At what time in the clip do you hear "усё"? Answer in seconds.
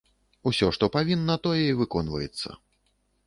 0.51-0.69